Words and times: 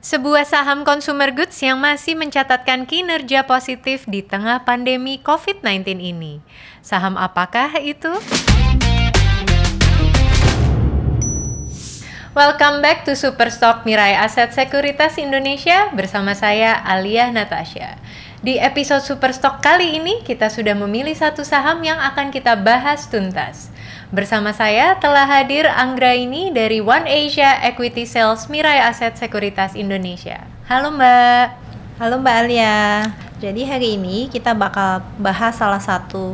Sebuah 0.00 0.48
saham 0.48 0.80
consumer 0.80 1.28
goods 1.28 1.60
yang 1.60 1.76
masih 1.76 2.16
mencatatkan 2.16 2.88
kinerja 2.88 3.44
positif 3.44 4.08
di 4.08 4.24
tengah 4.24 4.64
pandemi 4.64 5.20
COVID-19 5.20 6.00
ini. 6.00 6.40
Saham 6.80 7.20
apakah 7.20 7.76
itu? 7.76 8.08
Welcome 12.32 12.80
back 12.80 13.04
to 13.04 13.12
Superstock 13.12 13.84
Mirai 13.84 14.16
Aset 14.16 14.56
Sekuritas 14.56 15.20
Indonesia 15.20 15.92
bersama 15.92 16.32
saya 16.32 16.80
Alia 16.80 17.28
Natasha. 17.28 18.00
Di 18.40 18.56
episode 18.56 19.04
Superstock 19.04 19.60
kali 19.60 20.00
ini 20.00 20.24
kita 20.24 20.48
sudah 20.48 20.72
memilih 20.72 21.12
satu 21.12 21.44
saham 21.44 21.84
yang 21.84 22.00
akan 22.00 22.32
kita 22.32 22.56
bahas 22.56 23.04
tuntas. 23.04 23.68
Bersama 24.08 24.56
saya 24.56 24.96
telah 24.96 25.28
hadir 25.28 25.68
Anggra 25.68 26.16
ini 26.16 26.48
dari 26.48 26.80
One 26.80 27.04
Asia 27.04 27.60
Equity 27.68 28.08
Sales 28.08 28.48
Mirai 28.48 28.80
Aset 28.80 29.20
Sekuritas 29.20 29.76
Indonesia. 29.76 30.40
Halo 30.72 30.88
Mbak. 30.88 31.46
Halo 32.00 32.16
Mbak 32.24 32.36
Alia. 32.40 33.12
Jadi 33.44 33.60
hari 33.68 34.00
ini 34.00 34.32
kita 34.32 34.56
bakal 34.56 35.04
bahas 35.20 35.60
salah 35.60 35.80
satu 35.80 36.32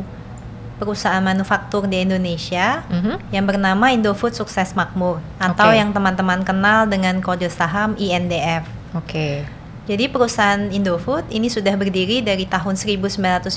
perusahaan 0.79 1.19
manufaktur 1.19 1.91
di 1.91 2.07
Indonesia 2.07 2.87
Mhm. 2.87 3.35
yang 3.35 3.43
bernama 3.43 3.91
Indofood 3.91 4.31
Sukses 4.31 4.71
Makmur 4.79 5.19
atau 5.43 5.67
Oke. 5.67 5.75
yang 5.75 5.91
teman-teman 5.91 6.47
kenal 6.47 6.87
dengan 6.87 7.19
kode 7.19 7.51
saham 7.51 7.99
INDF. 7.99 8.63
Oke. 8.95 9.43
Jadi 9.87 10.11
perusahaan 10.11 10.67
Indofood 10.67 11.31
ini 11.31 11.47
sudah 11.47 11.71
berdiri 11.79 12.19
dari 12.19 12.43
tahun 12.43 12.75
1990 12.75 13.55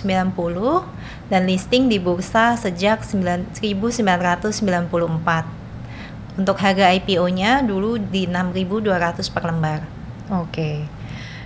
dan 1.27 1.43
listing 1.43 1.91
di 1.91 1.98
bursa 1.98 2.55
sejak 2.55 3.03
9 3.03 3.51
1994. 3.59 6.39
Untuk 6.39 6.56
harga 6.62 6.95
IPO-nya 6.95 7.66
dulu 7.66 7.98
di 7.98 8.30
6.200 8.30 9.27
per 9.27 9.43
lembar. 9.43 9.83
Oke. 10.30 10.87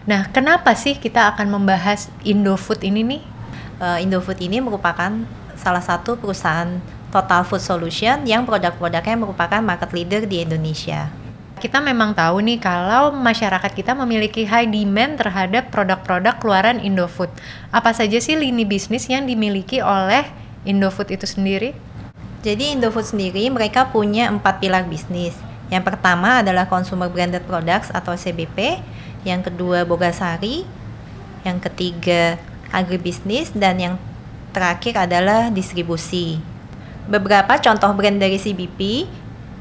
Nah, 0.04 0.28
kenapa 0.28 0.76
sih 0.76 1.00
kita 1.00 1.32
akan 1.32 1.48
membahas 1.48 2.12
Indofood 2.20 2.84
ini 2.84 3.00
nih? 3.00 3.22
Eh, 3.80 4.04
Indofood 4.04 4.36
ini 4.44 4.60
merupakan 4.60 5.08
salah 5.56 5.80
satu 5.80 6.20
perusahaan 6.20 6.76
total 7.08 7.40
food 7.48 7.64
solution 7.64 8.28
yang 8.28 8.44
produk-produknya 8.44 9.16
merupakan 9.16 9.64
market 9.64 9.96
leader 9.96 10.28
di 10.28 10.44
Indonesia. 10.44 11.23
Kita 11.64 11.80
memang 11.80 12.12
tahu 12.12 12.44
nih 12.44 12.60
kalau 12.60 13.08
masyarakat 13.16 13.72
kita 13.72 13.96
memiliki 13.96 14.44
high 14.44 14.68
demand 14.68 15.16
terhadap 15.16 15.72
produk-produk 15.72 16.36
keluaran 16.36 16.76
Indofood. 16.76 17.32
Apa 17.72 17.96
saja 17.96 18.20
sih 18.20 18.36
lini 18.36 18.68
bisnis 18.68 19.08
yang 19.08 19.24
dimiliki 19.24 19.80
oleh 19.80 20.28
Indofood 20.68 21.08
itu 21.08 21.24
sendiri? 21.24 21.72
Jadi 22.44 22.76
Indofood 22.76 23.08
sendiri 23.08 23.48
mereka 23.48 23.88
punya 23.88 24.28
empat 24.28 24.60
pilar 24.60 24.84
bisnis. 24.84 25.32
Yang 25.72 25.88
pertama 25.88 26.44
adalah 26.44 26.68
consumer 26.68 27.08
branded 27.08 27.48
products 27.48 27.88
atau 27.96 28.12
CBP, 28.12 28.84
yang 29.24 29.40
kedua 29.40 29.88
Bogasari, 29.88 30.68
yang 31.48 31.64
ketiga 31.64 32.36
agribisnis 32.76 33.56
dan 33.56 33.80
yang 33.80 33.94
terakhir 34.52 35.00
adalah 35.00 35.48
distribusi. 35.48 36.44
Beberapa 37.08 37.56
contoh 37.56 37.88
brand 37.96 38.20
dari 38.20 38.36
CBP 38.36 39.08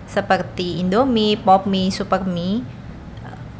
seperti 0.08 0.84
Indomie, 0.84 1.40
Popmie, 1.40 1.90
Supermie 1.90 2.84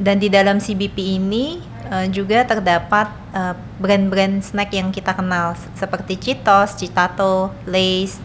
dan 0.02 0.18
di 0.18 0.28
dalam 0.30 0.58
CBP 0.58 1.22
ini 1.22 1.62
eh, 1.88 2.08
juga 2.10 2.42
terdapat 2.44 3.08
eh, 3.32 3.56
brand-brand 3.78 4.42
snack 4.42 4.74
yang 4.74 4.90
kita 4.90 5.14
kenal 5.14 5.54
seperti 5.78 6.18
Cheetos, 6.18 6.74
Citato, 6.76 7.54
Lay's 7.70 8.18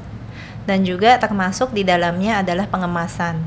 dan 0.65 0.85
juga 0.85 1.17
termasuk 1.17 1.73
di 1.73 1.85
dalamnya 1.85 2.45
adalah 2.45 2.69
pengemasan. 2.69 3.41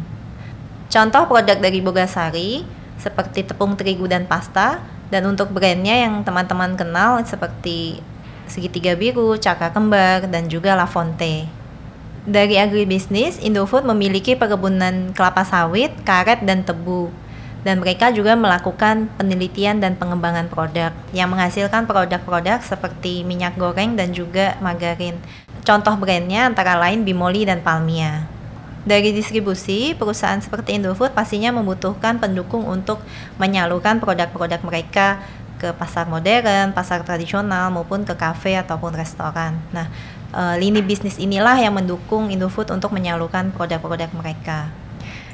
Contoh 0.89 1.30
produk 1.30 1.58
dari 1.58 1.80
Bogasari 1.80 2.66
seperti 2.97 3.45
tepung 3.45 3.73
terigu 3.77 4.05
dan 4.05 4.25
pasta 4.25 4.81
dan 5.09 5.25
untuk 5.25 5.49
brandnya 5.53 6.08
yang 6.08 6.22
teman-teman 6.22 6.77
kenal 6.77 7.22
seperti 7.25 8.02
segitiga 8.45 8.94
biru, 8.94 9.39
cakra 9.39 9.72
kembar 9.72 10.27
dan 10.27 10.52
juga 10.52 10.76
La 10.76 10.86
Fonte. 10.86 11.61
Dari 12.21 12.54
agribisnis, 12.54 13.42
Indofood 13.42 13.82
memiliki 13.82 14.37
perkebunan 14.37 15.09
kelapa 15.17 15.42
sawit, 15.42 15.89
karet, 16.05 16.45
dan 16.45 16.61
tebu. 16.61 17.09
Dan 17.65 17.82
mereka 17.82 18.14
juga 18.14 18.37
melakukan 18.37 19.09
penelitian 19.17 19.82
dan 19.82 19.98
pengembangan 19.98 20.45
produk 20.49 20.93
yang 21.14 21.33
menghasilkan 21.33 21.89
produk-produk 21.89 22.61
seperti 22.61 23.26
minyak 23.26 23.58
goreng 23.58 23.98
dan 23.98 24.14
juga 24.14 24.58
margarin. 24.61 25.17
Contoh 25.65 25.93
brandnya 25.98 26.49
antara 26.49 26.77
lain 26.77 27.05
Bimoli 27.05 27.45
dan 27.45 27.61
Palmia. 27.61 28.26
Dari 28.82 29.14
distribusi, 29.14 29.93
perusahaan 29.93 30.42
seperti 30.42 30.77
Indofood 30.77 31.14
pastinya 31.14 31.53
membutuhkan 31.53 32.17
pendukung 32.17 32.65
untuk 32.65 33.02
menyalurkan 33.38 34.02
produk-produk 34.02 34.61
mereka 34.65 35.21
ke 35.61 35.70
pasar 35.77 36.09
modern, 36.09 36.73
pasar 36.73 37.05
tradisional 37.05 37.70
maupun 37.70 38.02
ke 38.02 38.17
kafe 38.17 38.58
ataupun 38.58 38.98
restoran. 38.98 39.61
Nah, 39.70 39.86
eh, 40.31 40.55
lini 40.58 40.81
bisnis 40.81 41.19
inilah 41.19 41.59
yang 41.59 41.75
mendukung 41.75 42.31
Indofood 42.31 42.71
untuk 42.71 42.95
menyalurkan 42.95 43.52
produk-produk 43.53 44.09
mereka. 44.15 44.71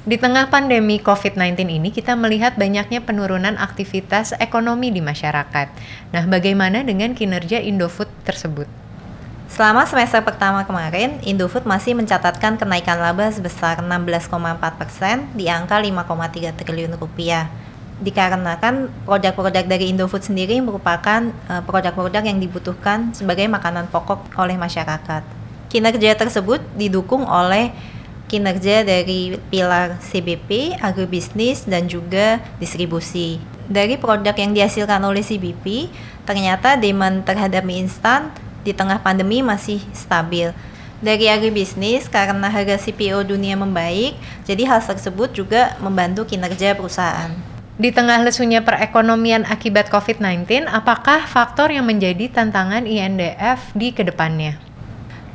Di 0.07 0.15
tengah 0.15 0.47
pandemi 0.47 1.03
COVID-19 1.03 1.67
ini, 1.67 1.91
kita 1.91 2.15
melihat 2.15 2.55
banyaknya 2.55 3.03
penurunan 3.03 3.59
aktivitas 3.59 4.31
ekonomi 4.39 4.87
di 4.87 5.03
masyarakat. 5.03 5.67
Nah, 6.15 6.23
bagaimana 6.23 6.79
dengan 6.87 7.11
kinerja 7.11 7.59
Indofood 7.59 8.07
tersebut? 8.23 8.71
Selama 9.51 9.83
semester 9.83 10.23
pertama 10.23 10.63
kemarin, 10.63 11.19
Indofood 11.27 11.67
masih 11.67 11.91
mencatatkan 11.91 12.55
kenaikan 12.55 12.99
laba 13.03 13.27
sebesar 13.31 13.83
16,4% 13.83 15.35
di 15.35 15.51
angka 15.51 15.75
5,3 15.75 16.55
triliun 16.55 16.95
rupiah. 16.95 17.51
Dikarenakan 17.97 18.93
produk-produk 19.09 19.65
dari 19.65 19.89
Indofood 19.89 20.21
sendiri 20.21 20.61
merupakan 20.61 21.33
eh, 21.49 21.61
produk-produk 21.65 22.21
yang 22.21 22.37
dibutuhkan 22.37 23.13
sebagai 23.17 23.49
makanan 23.49 23.89
pokok 23.89 24.37
oleh 24.37 24.53
masyarakat. 24.53 25.25
Kinerja 25.67 26.15
tersebut 26.15 26.61
didukung 26.77 27.25
oleh 27.25 27.73
kinerja 28.27 28.83
dari 28.83 29.39
pilar 29.49 29.97
CBP, 30.03 30.77
agribisnis, 30.83 31.63
dan 31.63 31.87
juga 31.87 32.43
distribusi. 32.59 33.39
Dari 33.67 33.95
produk 33.95 34.35
yang 34.35 34.51
dihasilkan 34.51 34.99
oleh 35.03 35.23
CBP, 35.23 35.91
ternyata 36.27 36.75
demand 36.75 37.23
terhadap 37.23 37.63
mie 37.63 37.87
instan 37.87 38.31
di 38.63 38.75
tengah 38.75 38.99
pandemi 38.99 39.39
masih 39.39 39.79
stabil. 39.95 40.51
Dari 40.99 41.31
agribisnis, 41.31 42.11
karena 42.11 42.51
harga 42.51 42.75
CPO 42.75 43.23
dunia 43.23 43.55
membaik, 43.55 44.19
jadi 44.43 44.63
hal 44.67 44.83
tersebut 44.83 45.31
juga 45.31 45.79
membantu 45.79 46.27
kinerja 46.27 46.75
perusahaan. 46.75 47.56
Di 47.77 47.93
tengah 47.93 48.25
lesunya 48.25 48.65
perekonomian 48.65 49.45
akibat 49.45 49.93
COVID-19, 49.93 50.65
apakah 50.65 51.29
faktor 51.29 51.69
yang 51.69 51.85
menjadi 51.85 52.25
tantangan 52.25 52.89
INDF 52.89 53.69
di 53.77 53.93
ke 53.93 54.01
depannya? 54.01 54.57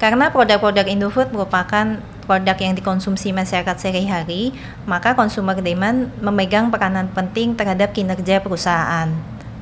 Karena 0.02 0.26
produk-produk 0.26 0.90
Indofood 0.90 1.30
merupakan 1.30 2.02
produk 2.26 2.58
yang 2.58 2.74
dikonsumsi 2.74 3.30
masyarakat 3.30 3.78
sehari-hari, 3.78 4.50
maka 4.90 5.14
consumer 5.14 5.54
demand 5.62 6.10
memegang 6.18 6.66
peranan 6.66 7.06
penting 7.14 7.54
terhadap 7.54 7.94
kinerja 7.94 8.42
perusahaan. 8.42 9.06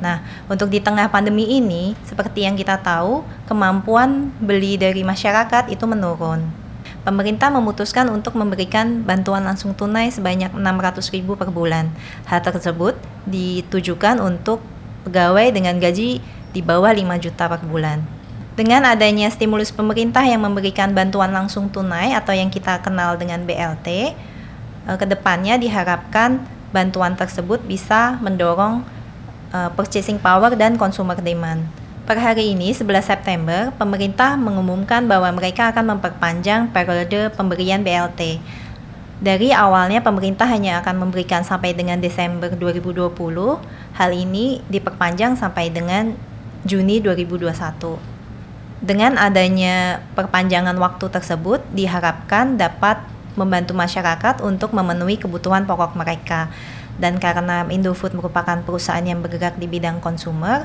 Nah, 0.01 0.25
untuk 0.49 0.73
di 0.73 0.81
tengah 0.81 1.13
pandemi 1.13 1.61
ini, 1.61 1.93
seperti 2.09 2.49
yang 2.49 2.57
kita 2.57 2.81
tahu, 2.81 3.21
kemampuan 3.45 4.33
beli 4.41 4.81
dari 4.81 5.05
masyarakat 5.05 5.69
itu 5.69 5.85
menurun. 5.85 6.60
Pemerintah 7.01 7.49
memutuskan 7.49 8.13
untuk 8.13 8.37
memberikan 8.37 9.01
bantuan 9.01 9.41
langsung 9.41 9.73
tunai 9.73 10.13
sebanyak 10.13 10.53
600.000 10.53 11.25
per 11.33 11.49
bulan. 11.49 11.89
Hal 12.29 12.45
tersebut 12.45 12.93
ditujukan 13.25 14.21
untuk 14.21 14.61
pegawai 15.09 15.49
dengan 15.49 15.81
gaji 15.81 16.21
di 16.53 16.61
bawah 16.61 16.93
5 16.93 17.25
juta 17.25 17.49
per 17.49 17.65
bulan. 17.65 18.05
Dengan 18.53 18.85
adanya 18.85 19.33
stimulus 19.33 19.73
pemerintah 19.73 20.21
yang 20.21 20.45
memberikan 20.45 20.93
bantuan 20.93 21.33
langsung 21.33 21.73
tunai 21.73 22.13
atau 22.13 22.37
yang 22.37 22.53
kita 22.53 22.85
kenal 22.85 23.17
dengan 23.17 23.49
BLT, 23.49 24.13
eh, 24.13 24.97
ke 25.01 25.07
depannya 25.09 25.57
diharapkan 25.57 26.45
bantuan 26.69 27.17
tersebut 27.17 27.65
bisa 27.65 28.21
mendorong 28.21 28.85
eh, 29.57 29.71
purchasing 29.73 30.21
power 30.21 30.53
dan 30.53 30.77
consumer 30.77 31.17
demand. 31.17 31.80
Per 32.09 32.17
hari 32.17 32.57
ini, 32.57 32.73
11 32.73 33.05
September, 33.05 33.71
pemerintah 33.77 34.35
mengumumkan 34.35 35.05
bahwa 35.05 35.29
mereka 35.37 35.69
akan 35.69 35.97
memperpanjang 35.97 36.73
periode 36.73 37.29
pemberian 37.37 37.85
BLT. 37.85 38.41
Dari 39.21 39.53
awalnya 39.53 40.01
pemerintah 40.01 40.49
hanya 40.49 40.81
akan 40.81 40.97
memberikan 41.07 41.45
sampai 41.45 41.77
dengan 41.77 42.01
Desember 42.01 42.49
2020, 42.57 43.13
hal 44.01 44.11
ini 44.17 44.65
diperpanjang 44.73 45.37
sampai 45.37 45.69
dengan 45.69 46.17
Juni 46.65 47.05
2021. 47.05 48.01
Dengan 48.81 49.21
adanya 49.21 50.01
perpanjangan 50.17 50.73
waktu 50.81 51.05
tersebut 51.13 51.61
diharapkan 51.77 52.57
dapat 52.57 53.05
membantu 53.37 53.77
masyarakat 53.77 54.41
untuk 54.41 54.73
memenuhi 54.73 55.21
kebutuhan 55.21 55.69
pokok 55.69 56.01
mereka. 56.01 56.49
Dan 56.97 57.21
karena 57.21 57.69
Indofood 57.69 58.17
merupakan 58.17 58.57
perusahaan 58.65 59.05
yang 59.05 59.21
bergerak 59.21 59.61
di 59.61 59.69
bidang 59.69 60.01
konsumer 60.01 60.65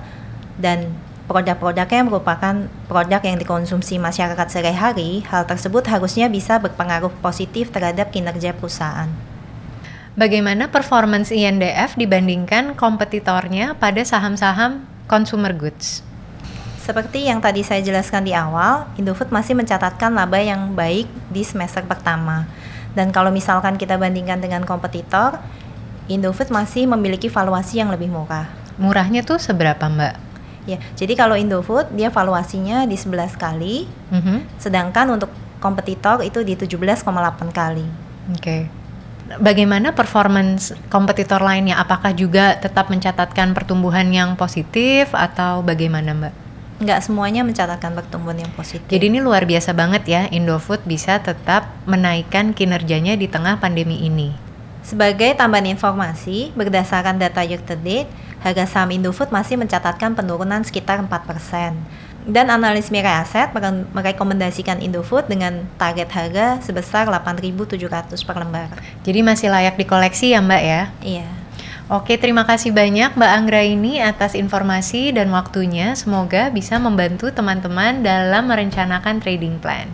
dan 0.56 0.96
produk-produknya 1.26 2.06
merupakan 2.06 2.70
produk 2.86 3.22
yang 3.22 3.38
dikonsumsi 3.42 3.98
masyarakat 3.98 4.48
sehari-hari, 4.50 5.26
hal 5.26 5.50
tersebut 5.50 5.86
harusnya 5.90 6.30
bisa 6.30 6.62
berpengaruh 6.62 7.12
positif 7.22 7.74
terhadap 7.74 8.14
kinerja 8.14 8.54
perusahaan. 8.54 9.10
Bagaimana 10.16 10.72
performance 10.72 11.28
INDF 11.34 12.00
dibandingkan 12.00 12.78
kompetitornya 12.80 13.76
pada 13.76 14.00
saham-saham 14.00 14.88
consumer 15.12 15.52
goods? 15.52 16.06
Seperti 16.80 17.26
yang 17.28 17.42
tadi 17.42 17.66
saya 17.66 17.82
jelaskan 17.82 18.24
di 18.24 18.32
awal, 18.32 18.86
Indofood 18.96 19.34
masih 19.34 19.58
mencatatkan 19.58 20.14
laba 20.14 20.38
yang 20.38 20.78
baik 20.78 21.10
di 21.34 21.42
semester 21.42 21.82
pertama. 21.84 22.46
Dan 22.94 23.12
kalau 23.12 23.34
misalkan 23.34 23.76
kita 23.76 23.98
bandingkan 24.00 24.40
dengan 24.40 24.64
kompetitor, 24.64 25.42
Indofood 26.08 26.54
masih 26.54 26.86
memiliki 26.86 27.28
valuasi 27.28 27.82
yang 27.82 27.90
lebih 27.90 28.08
murah. 28.14 28.48
Murahnya 28.78 29.26
tuh 29.26 29.42
seberapa 29.42 29.90
mbak? 29.90 30.25
Ya, 30.66 30.82
jadi 30.98 31.14
kalau 31.14 31.38
Indofood 31.38 31.94
dia 31.94 32.10
valuasinya 32.10 32.90
di 32.90 32.98
11 32.98 33.38
kali, 33.38 33.86
Mhm. 34.10 34.58
sedangkan 34.58 35.14
untuk 35.14 35.30
kompetitor 35.62 36.26
itu 36.26 36.42
di 36.42 36.58
17,8 36.58 37.54
kali. 37.54 37.86
Oke. 38.34 38.66
Bagaimana 39.26 39.94
performance 39.98 40.74
kompetitor 40.94 41.42
lainnya? 41.42 41.82
Apakah 41.82 42.14
juga 42.14 42.62
tetap 42.62 42.94
mencatatkan 42.94 43.58
pertumbuhan 43.58 44.06
yang 44.14 44.38
positif 44.38 45.14
atau 45.18 45.66
bagaimana, 45.66 46.14
Mbak? 46.14 46.34
Nggak 46.76 47.00
semuanya 47.02 47.42
mencatatkan 47.42 47.98
pertumbuhan 47.98 48.46
yang 48.46 48.54
positif. 48.54 48.86
Jadi 48.86 49.10
ini 49.10 49.24
luar 49.24 49.50
biasa 49.50 49.74
banget 49.74 50.06
ya, 50.06 50.22
Indofood 50.30 50.86
bisa 50.86 51.18
tetap 51.24 51.74
menaikkan 51.90 52.54
kinerjanya 52.54 53.18
di 53.18 53.26
tengah 53.26 53.58
pandemi 53.58 54.06
ini. 54.06 54.36
Sebagai 54.86 55.34
tambahan 55.34 55.66
informasi, 55.74 56.54
berdasarkan 56.54 57.18
data 57.18 57.42
year 57.42 57.58
to 57.66 57.74
date, 57.74 58.06
harga 58.46 58.70
saham 58.70 58.94
Indofood 58.94 59.34
masih 59.34 59.58
mencatatkan 59.58 60.14
penurunan 60.14 60.62
sekitar 60.62 61.02
4%. 61.02 61.74
Dan 62.26 62.50
analis 62.54 62.94
Mirai 62.94 63.22
Aset 63.22 63.54
mere- 63.54 63.86
merekomendasikan 63.94 64.82
Indofood 64.82 65.26
dengan 65.26 65.66
target 65.82 66.10
harga 66.14 66.62
sebesar 66.62 67.10
8.700 67.10 68.22
per 68.22 68.38
lembar. 68.38 68.70
Jadi 69.02 69.26
masih 69.26 69.50
layak 69.50 69.78
dikoleksi 69.78 70.38
ya, 70.38 70.42
Mbak 70.42 70.62
ya? 70.62 70.82
Iya. 71.02 71.30
Oke, 71.86 72.18
terima 72.18 72.42
kasih 72.50 72.74
banyak 72.74 73.14
Mbak 73.14 73.30
Anggra 73.30 73.62
ini 73.62 74.02
atas 74.02 74.34
informasi 74.34 75.14
dan 75.14 75.30
waktunya. 75.30 75.94
Semoga 75.94 76.50
bisa 76.50 76.82
membantu 76.82 77.30
teman-teman 77.30 78.02
dalam 78.02 78.50
merencanakan 78.50 79.22
trading 79.22 79.62
plan. 79.62 79.86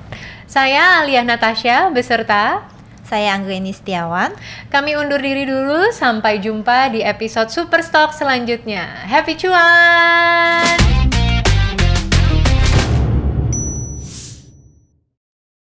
Saya 0.48 1.04
Alia 1.04 1.24
Natasha 1.24 1.92
beserta 1.92 2.64
Saya 3.12 3.36
Anggreni 3.36 3.76
Setiawan. 3.76 4.32
kami 4.72 4.96
undur 4.96 5.20
diri 5.20 5.44
dulu. 5.44 5.92
Sampai 5.92 6.40
jumpa 6.40 6.96
di 6.96 7.04
episode 7.04 7.52
Superstock 7.52 8.16
selanjutnya. 8.16 8.88
Happy 9.04 9.36
cuan! 9.36 11.01